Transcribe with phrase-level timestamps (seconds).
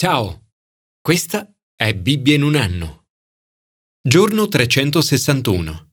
[0.00, 0.52] Ciao,
[1.00, 3.06] questa è Bibbia in un anno.
[4.00, 5.88] Giorno 361.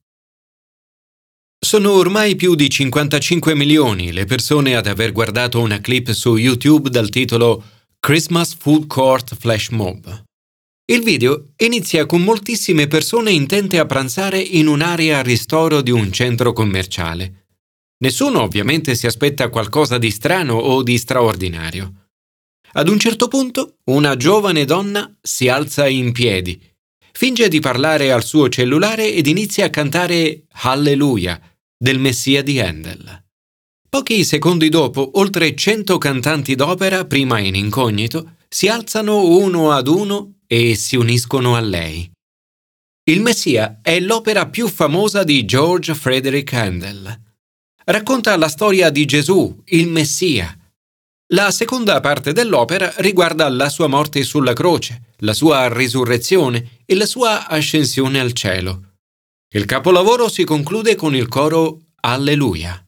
[1.58, 6.92] Sono ormai più di 55 milioni le persone ad aver guardato una clip su YouTube
[6.92, 7.64] dal titolo
[8.00, 10.24] Christmas Food Court Flash Mob.
[10.86, 16.12] Il video inizia con moltissime persone intente a pranzare in un'area a ristoro di un
[16.12, 17.48] centro commerciale.
[18.04, 22.05] Nessuno ovviamente si aspetta qualcosa di strano o di straordinario.
[22.78, 26.62] Ad un certo punto una giovane donna si alza in piedi,
[27.14, 31.40] finge di parlare al suo cellulare ed inizia a cantare Alleluia
[31.78, 33.24] del Messia di Handel.
[33.88, 40.40] Pochi secondi dopo, oltre cento cantanti d'opera, prima in incognito, si alzano uno ad uno
[40.46, 42.12] e si uniscono a lei.
[43.06, 47.22] Il Messia è l'opera più famosa di George Frederick Handel.
[47.86, 50.55] Racconta la storia di Gesù, il Messia,
[51.34, 57.08] la seconda parte dell'opera riguarda la sua morte sulla croce, la sua risurrezione e la
[57.08, 58.94] sua ascensione al cielo.
[59.52, 62.80] Il capolavoro si conclude con il coro Alleluia.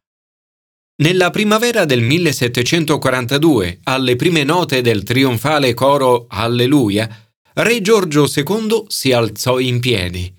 [1.02, 7.10] Nella primavera del 1742, alle prime note del trionfale coro Alleluia,
[7.54, 10.32] Re Giorgio II si alzò in piedi.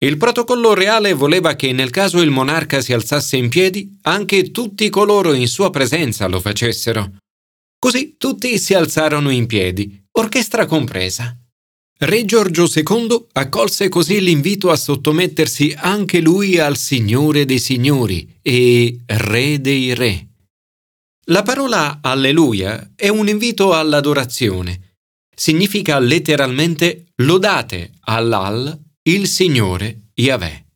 [0.00, 4.88] Il protocollo reale voleva che nel caso il monarca si alzasse in piedi, anche tutti
[4.88, 7.12] coloro in sua presenza lo facessero.
[7.78, 11.38] Così tutti si alzarono in piedi, orchestra compresa.
[12.00, 18.98] Re Giorgio II accolse così l'invito a sottomettersi anche lui al Signore dei Signori e
[19.06, 20.28] Re dei Re.
[21.26, 24.96] La parola Alleluia è un invito all'adorazione.
[25.34, 30.66] Significa letteralmente lodate all'Al, il Signore Yahweh.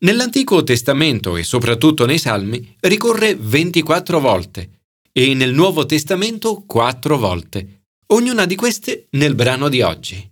[0.00, 4.77] Nell'Antico Testamento e soprattutto nei Salmi ricorre 24 volte
[5.20, 10.30] e nel Nuovo Testamento quattro volte, ognuna di queste nel brano di oggi.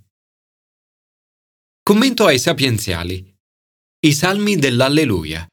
[1.83, 3.35] Commento ai sapienziali.
[3.99, 5.45] I salmi dell'Alleluia.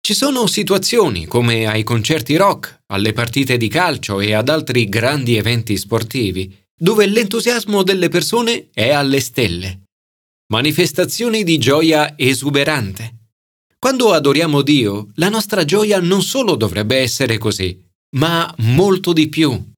[0.00, 5.36] Ci sono situazioni, come ai concerti rock, alle partite di calcio e ad altri grandi
[5.36, 9.82] eventi sportivi, dove l'entusiasmo delle persone è alle stelle.
[10.48, 13.28] Manifestazioni di gioia esuberante.
[13.78, 17.86] Quando adoriamo Dio, la nostra gioia non solo dovrebbe essere così,
[18.16, 19.72] ma molto di più.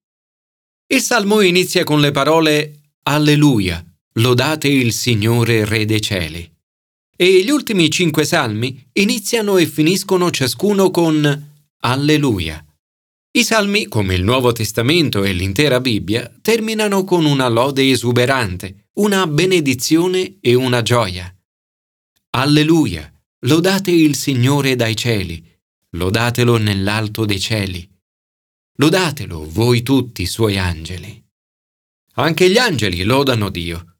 [0.87, 6.51] Il salmo inizia con le parole Alleluia, lodate il Signore Re dei cieli.
[7.17, 11.49] E gli ultimi cinque salmi iniziano e finiscono ciascuno con
[11.81, 12.65] Alleluia.
[13.33, 19.27] I salmi, come il Nuovo Testamento e l'intera Bibbia, terminano con una lode esuberante, una
[19.27, 21.33] benedizione e una gioia.
[22.31, 25.45] Alleluia, lodate il Signore dai cieli,
[25.91, 27.90] lodatelo nell'alto dei cieli.
[28.76, 31.22] Lodatelo voi tutti suoi angeli.
[32.14, 33.97] Anche gli angeli lodano Dio.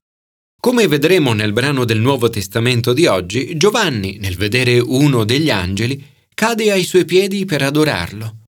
[0.61, 6.05] Come vedremo nel brano del Nuovo Testamento di oggi, Giovanni, nel vedere uno degli angeli,
[6.35, 8.45] cade ai suoi piedi per adorarlo.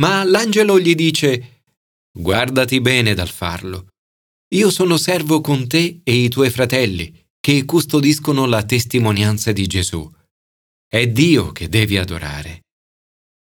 [0.00, 1.62] Ma l'angelo gli dice,
[2.12, 3.88] Guardati bene dal farlo.
[4.54, 10.10] Io sono servo con te e i tuoi fratelli, che custodiscono la testimonianza di Gesù.
[10.88, 12.62] È Dio che devi adorare.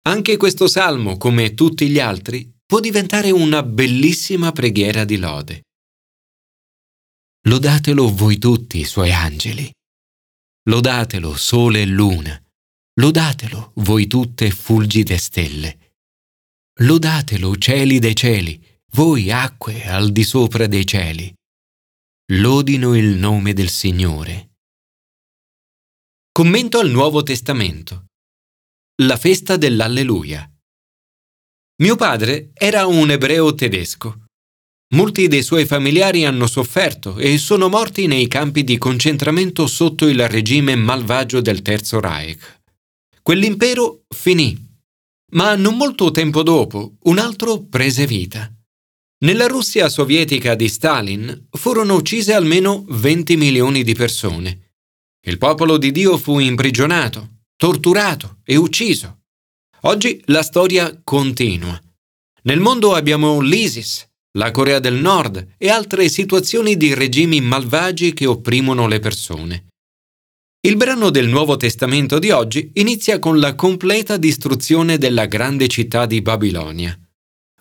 [0.04, 5.62] Anche questo salmo, come tutti gli altri, può diventare una bellissima preghiera di lode.
[7.48, 9.72] Lodatelo voi tutti, i suoi angeli.
[10.70, 12.40] Lodatelo sole e luna.
[13.00, 15.96] Lodatelo voi tutte fulgide stelle.
[16.82, 18.60] Lodatelo cieli dei cieli,
[18.94, 21.34] voi acque al di sopra dei cieli.
[22.34, 24.52] Lodino il nome del Signore.
[26.32, 28.06] Commento al Nuovo Testamento.
[29.04, 30.48] La festa dell'Alleluia.
[31.82, 34.26] Mio padre era un ebreo tedesco.
[34.94, 40.28] Molti dei suoi familiari hanno sofferto e sono morti nei campi di concentramento sotto il
[40.28, 42.62] regime malvagio del Terzo Reich.
[43.24, 44.56] Quell'impero finì,
[45.32, 48.54] ma non molto tempo dopo un altro prese vita.
[49.26, 54.76] Nella Russia sovietica di Stalin furono uccise almeno 20 milioni di persone.
[55.26, 59.20] Il popolo di Dio fu imprigionato, torturato e ucciso.
[59.82, 61.80] Oggi la storia continua.
[62.46, 64.10] Nel mondo abbiamo l'ISIS,
[64.40, 69.68] la Corea del Nord e altre situazioni di regimi malvagi che opprimono le persone.
[70.62, 76.08] Il brano del Nuovo Testamento di oggi inizia con la completa distruzione della grande città
[76.08, 77.00] di Babilonia.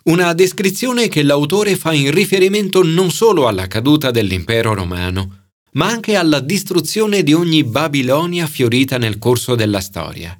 [0.04, 5.39] Una descrizione che l'autore fa in riferimento non solo alla caduta dell'impero romano,
[5.72, 10.38] ma anche alla distruzione di ogni Babilonia fiorita nel corso della storia.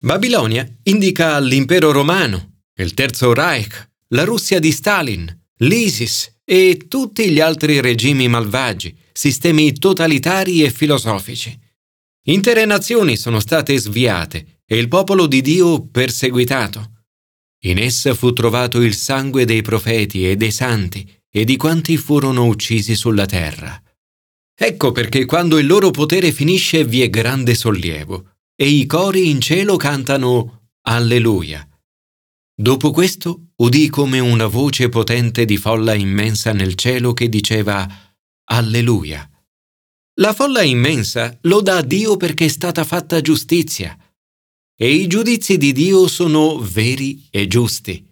[0.00, 7.40] Babilonia indica l'impero romano, il Terzo Reich, la Russia di Stalin, l'ISIS e tutti gli
[7.40, 11.58] altri regimi malvagi, sistemi totalitari e filosofici.
[12.28, 16.92] Intere nazioni sono state sviate e il popolo di Dio perseguitato.
[17.62, 22.44] In essa fu trovato il sangue dei profeti e dei santi e di quanti furono
[22.44, 23.82] uccisi sulla terra.
[24.60, 29.40] Ecco perché quando il loro potere finisce vi è grande sollievo e i cori in
[29.40, 31.64] cielo cantano Alleluia.
[32.60, 37.86] Dopo questo udì come una voce potente di folla immensa nel cielo che diceva
[38.50, 39.30] Alleluia.
[40.14, 43.96] La folla immensa loda Dio perché è stata fatta giustizia
[44.74, 48.04] e i giudizi di Dio sono veri e giusti.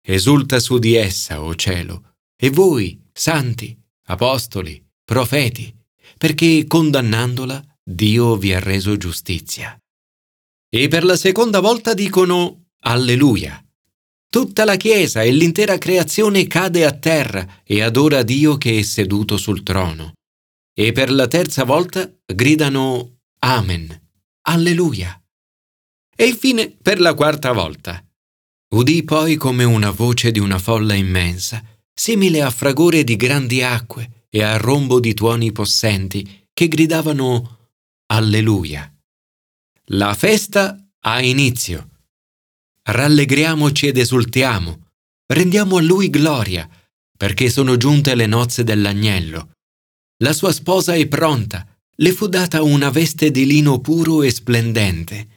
[0.00, 3.76] Esulta su di essa, o cielo, e voi, santi,
[4.06, 5.73] apostoli, profeti,
[6.18, 9.78] perché condannandola Dio vi ha reso giustizia.
[10.68, 13.62] E per la seconda volta dicono Alleluia.
[14.28, 19.36] Tutta la Chiesa e l'intera creazione cade a terra e adora Dio che è seduto
[19.36, 20.14] sul trono.
[20.76, 24.02] E per la terza volta gridano Amen.
[24.46, 25.22] Alleluia.
[26.16, 28.04] E infine per la quarta volta.
[28.74, 31.62] Udì poi come una voce di una folla immensa,
[31.92, 37.70] simile a fragore di grandi acque e a rombo di tuoni possenti, che gridavano
[38.06, 38.92] Alleluia.
[39.90, 41.90] La festa ha inizio
[42.86, 44.88] rallegriamoci ed esultiamo,
[45.26, 46.68] rendiamo a Lui gloria,
[47.16, 49.52] perché sono giunte le nozze dell'agnello.
[50.22, 51.66] La sua sposa è pronta,
[51.96, 55.28] le fu data una veste di lino puro e splendente.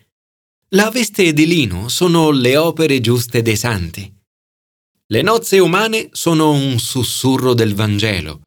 [0.69, 4.11] La veste di lino sono le opere giuste dei santi.
[5.09, 8.41] Le nozze umane sono un sussurro del Vangelo.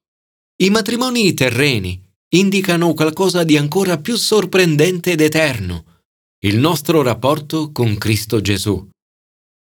[0.62, 1.98] I matrimoni terreni
[2.34, 6.02] indicano qualcosa di ancora più sorprendente ed eterno,
[6.40, 8.86] il nostro rapporto con Cristo Gesù.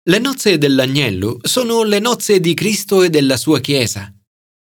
[0.09, 4.11] Le nozze dell'agnello sono le nozze di Cristo e della sua Chiesa.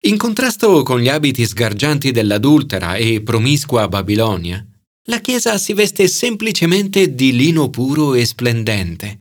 [0.01, 4.61] In contrasto con gli abiti sgargianti dell'adultera e promiscua Babilonia,
[5.07, 9.19] la Chiesa si veste semplicemente di lino puro e splendente.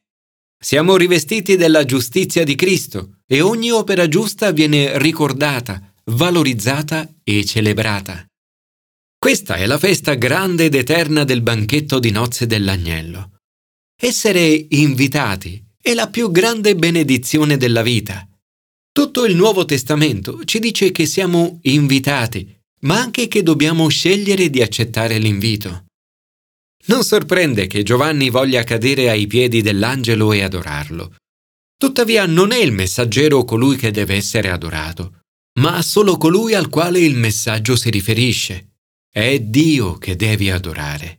[0.60, 8.26] Siamo rivestiti della giustizia di Cristo e ogni opera giusta viene ricordata, valorizzata e celebrata.
[9.18, 13.38] Questa è la festa grande ed eterna del banchetto di nozze dell'agnello.
[13.98, 18.26] Essere invitati è la più grande benedizione della vita.
[18.92, 24.60] Tutto il Nuovo Testamento ci dice che siamo invitati, ma anche che dobbiamo scegliere di
[24.60, 25.86] accettare l'invito.
[26.86, 31.14] Non sorprende che Giovanni voglia cadere ai piedi dell'angelo e adorarlo.
[31.78, 35.21] Tuttavia non è il messaggero colui che deve essere adorato,
[35.60, 38.76] ma solo colui al quale il messaggio si riferisce.
[39.10, 41.18] È Dio che devi adorare.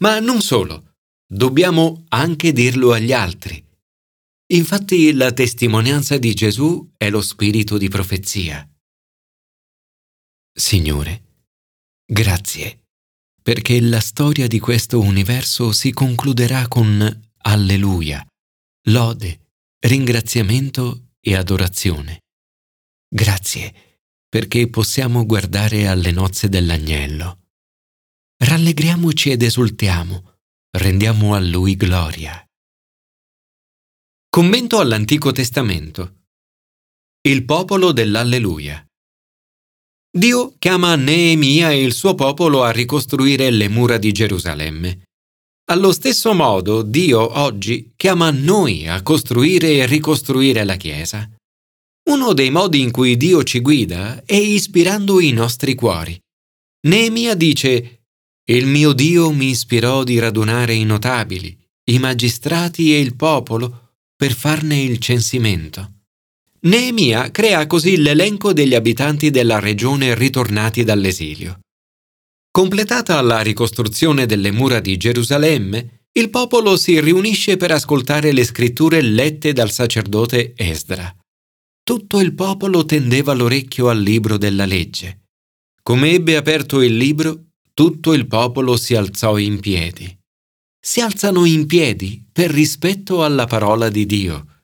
[0.00, 0.94] Ma non solo,
[1.26, 3.64] dobbiamo anche dirlo agli altri.
[4.52, 8.68] Infatti la testimonianza di Gesù è lo spirito di profezia.
[10.52, 11.44] Signore,
[12.04, 12.86] grazie,
[13.40, 18.26] perché la storia di questo universo si concluderà con Alleluia,
[18.88, 22.18] lode, ringraziamento e adorazione.
[23.12, 23.74] Grazie
[24.28, 27.48] perché possiamo guardare alle nozze dell'agnello.
[28.36, 30.36] Rallegriamoci ed esultiamo,
[30.78, 32.42] rendiamo a Lui gloria.
[34.28, 36.26] Commento all'Antico Testamento.
[37.22, 38.86] Il popolo dell'Alleluia.
[40.16, 45.02] Dio chiama Neemia e il suo popolo a ricostruire le mura di Gerusalemme.
[45.70, 51.28] Allo stesso modo Dio oggi chiama noi a costruire e ricostruire la Chiesa.
[52.10, 56.20] Uno dei modi in cui Dio ci guida è ispirando i nostri cuori.
[56.88, 58.02] Neemia dice,
[58.50, 64.32] Il mio Dio mi ispirò di radunare i notabili, i magistrati e il popolo per
[64.32, 66.00] farne il censimento.
[66.62, 71.60] Neemia crea così l'elenco degli abitanti della regione ritornati dall'esilio.
[72.50, 79.00] Completata la ricostruzione delle mura di Gerusalemme, il popolo si riunisce per ascoltare le scritture
[79.00, 81.14] lette dal sacerdote Esdra
[81.90, 85.24] tutto il popolo tendeva l'orecchio al libro della legge.
[85.82, 90.16] Come ebbe aperto il libro, tutto il popolo si alzò in piedi.
[90.80, 94.62] Si alzano in piedi per rispetto alla parola di Dio.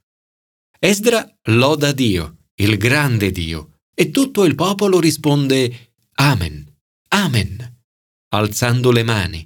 [0.79, 6.65] Esdra loda Dio, il grande Dio, e tutto il popolo risponde Amen,
[7.09, 7.81] Amen,
[8.35, 9.45] alzando le mani.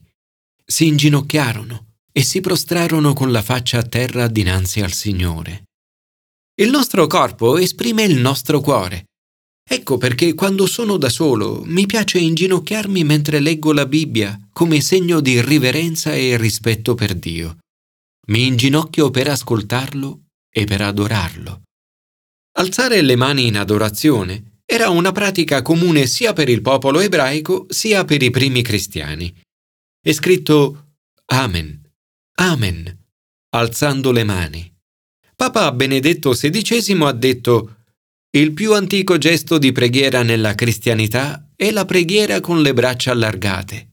[0.63, 5.70] Si inginocchiarono e si prostrarono con la faccia a terra dinanzi al Signore.
[6.61, 9.07] Il nostro corpo esprime il nostro cuore.
[9.67, 15.21] Ecco perché quando sono da solo mi piace inginocchiarmi mentre leggo la Bibbia come segno
[15.21, 17.61] di riverenza e rispetto per Dio.
[18.27, 21.63] Mi inginocchio per ascoltarlo e per adorarlo.
[22.59, 28.05] Alzare le mani in adorazione era una pratica comune sia per il popolo ebraico sia
[28.05, 29.35] per i primi cristiani.
[29.99, 31.91] È scritto Amen,
[32.35, 33.05] Amen,
[33.49, 34.70] alzando le mani.
[35.41, 37.77] Papa Benedetto XVI ha detto
[38.37, 43.93] il più antico gesto di preghiera nella cristianità è la preghiera con le braccia allargate.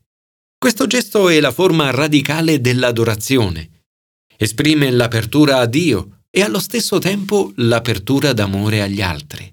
[0.57, 3.85] Questo gesto è la forma radicale dell'adorazione.
[4.35, 9.49] Esprime l'apertura a Dio e allo stesso tempo l'apertura d'amore agli altri.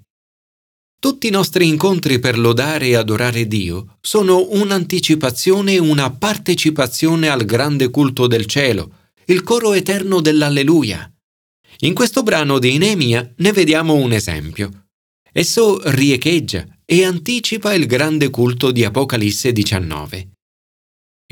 [0.99, 7.45] Tutti i nostri incontri per lodare e adorare Dio sono un'anticipazione e una partecipazione al
[7.45, 11.09] grande culto del cielo, il coro eterno dell'Alleluia.
[11.81, 14.89] In questo brano di Nemia ne vediamo un esempio.
[15.33, 20.31] Esso riecheggia e anticipa il grande culto di Apocalisse 19.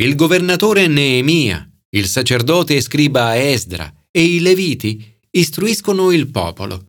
[0.00, 6.87] Il governatore Neemia, il sacerdote e scriba Esdra e i Leviti istruiscono il popolo,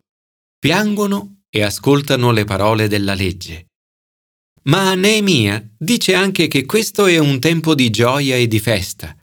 [0.58, 3.66] piangono e ascoltano le parole della legge.
[4.64, 9.14] Ma Neemia dice anche che questo è un tempo di gioia e di festa.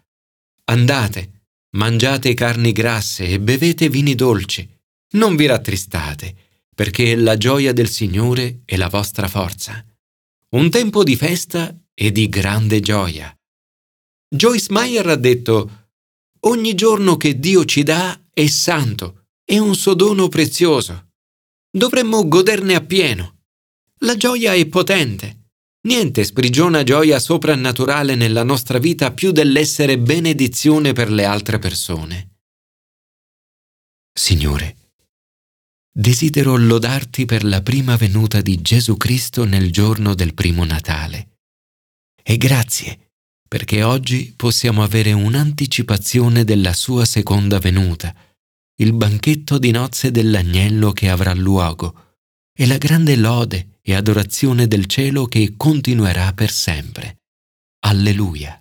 [0.65, 1.30] Andate,
[1.71, 4.67] mangiate carni grasse e bevete vini dolci.
[5.13, 6.35] Non vi rattristate,
[6.73, 9.85] perché la gioia del Signore è la vostra forza.
[10.49, 13.33] Un tempo di festa e di grande gioia.
[14.27, 15.89] Joyce Meyer ha detto,
[16.41, 21.09] ogni giorno che Dio ci dà è santo, è un suo dono prezioso.
[21.69, 23.39] Dovremmo goderne appieno.
[23.99, 25.40] La gioia è potente.
[25.83, 32.35] Niente sprigiona gioia soprannaturale nella nostra vita più dell'essere benedizione per le altre persone.
[34.13, 34.77] Signore,
[35.91, 41.37] desidero lodarti per la prima venuta di Gesù Cristo nel giorno del primo Natale.
[42.21, 43.11] E grazie
[43.47, 48.15] perché oggi possiamo avere un'anticipazione della sua seconda venuta
[48.75, 52.17] il banchetto di nozze dell'agnello che avrà luogo
[52.53, 57.21] e la grande lode e adorazione del cielo che continuerà per sempre.
[57.83, 58.60] Alleluia.